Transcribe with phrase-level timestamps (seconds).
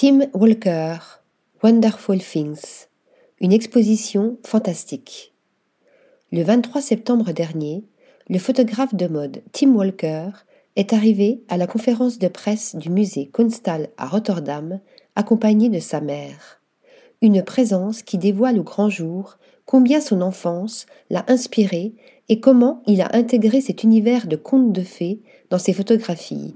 [0.00, 0.98] Tim Walker,
[1.60, 2.86] Wonderful Things,
[3.40, 5.34] une exposition fantastique.
[6.30, 7.82] Le 23 septembre dernier,
[8.28, 10.28] le photographe de mode Tim Walker
[10.76, 14.78] est arrivé à la conférence de presse du musée Kunsthal à Rotterdam,
[15.16, 16.60] accompagné de sa mère.
[17.20, 19.36] Une présence qui dévoile au grand jour
[19.66, 21.92] combien son enfance l'a inspiré
[22.28, 25.18] et comment il a intégré cet univers de contes de fées
[25.50, 26.54] dans ses photographies.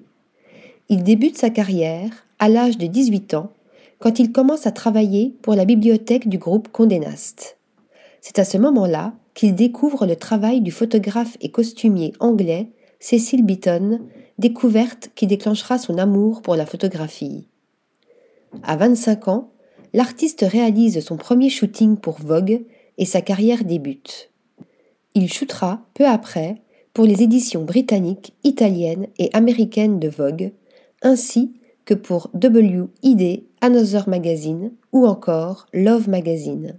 [0.92, 3.50] Il débute sa carrière à l'âge de 18 ans
[3.98, 7.56] quand il commence à travailler pour la bibliothèque du groupe Condé Nast.
[8.20, 12.68] C'est à ce moment-là qu'il découvre le travail du photographe et costumier anglais
[13.00, 14.00] Cecil Beaton,
[14.36, 17.46] découverte qui déclenchera son amour pour la photographie.
[18.62, 19.48] À 25 ans,
[19.94, 22.64] l'artiste réalise son premier shooting pour Vogue
[22.98, 24.28] et sa carrière débute.
[25.14, 26.60] Il shootera peu après
[26.92, 30.52] pour les éditions britanniques, italiennes et américaines de Vogue,
[31.02, 31.52] ainsi
[31.84, 36.78] que pour WID, Another Magazine ou encore Love Magazine.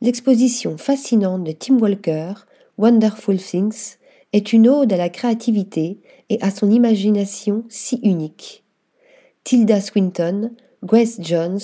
[0.00, 2.32] L'exposition fascinante de Tim Walker,
[2.78, 3.98] Wonderful Things,
[4.32, 8.62] est une ode à la créativité et à son imagination si unique.
[9.44, 10.52] Tilda Swinton,
[10.84, 11.60] Grace Jones,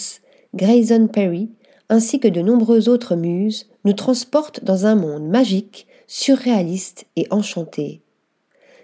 [0.54, 1.48] Grayson Perry,
[1.88, 8.02] ainsi que de nombreuses autres muses, nous transportent dans un monde magique, surréaliste et enchanté.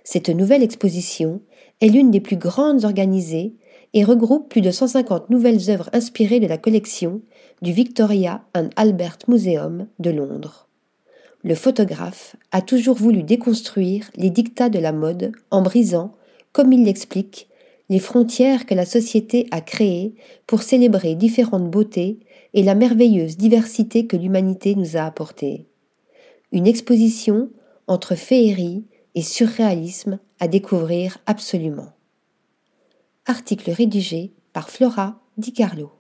[0.05, 1.41] Cette nouvelle exposition
[1.81, 3.55] est l'une des plus grandes organisées
[3.95, 7.21] et regroupe plus de 150 nouvelles œuvres inspirées de la collection
[7.61, 10.69] du Victoria and Albert Museum de Londres.
[11.45, 16.15] Le photographe a toujours voulu déconstruire les dictats de la mode en brisant,
[16.53, 17.49] comme il l'explique,
[17.89, 20.15] les frontières que la société a créées
[20.47, 22.21] pour célébrer différentes beautés
[22.55, 25.67] et la merveilleuse diversité que l'humanité nous a apportée.
[26.53, 27.51] Une exposition
[27.87, 31.93] entre féerie et surréalisme à découvrir absolument.
[33.27, 35.93] Article rédigé par Flora Di Carlo.